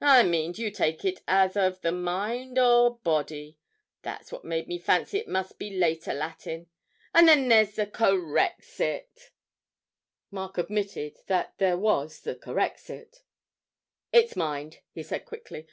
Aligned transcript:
'I 0.00 0.22
mean, 0.22 0.52
do 0.52 0.62
you 0.62 0.70
take 0.70 1.04
it 1.04 1.20
as 1.28 1.54
of 1.54 1.82
the 1.82 1.92
mind 1.92 2.58
or 2.58 2.96
body 3.00 3.58
(that's 4.00 4.32
what 4.32 4.42
made 4.42 4.68
me 4.68 4.78
fancy 4.78 5.18
it 5.18 5.28
must 5.28 5.58
be 5.58 5.68
later 5.68 6.14
Latin). 6.14 6.68
And 7.12 7.28
then 7.28 7.48
there's 7.48 7.72
the 7.74 7.86
correxit?' 7.86 9.32
Mark 10.30 10.56
admitted 10.56 11.18
that 11.26 11.58
there 11.58 11.76
was 11.76 12.20
the 12.22 12.34
'correxit.' 12.34 13.22
'It's 14.14 14.34
mind,' 14.34 14.78
he 14.94 15.02
said 15.02 15.26
quickly. 15.26 15.64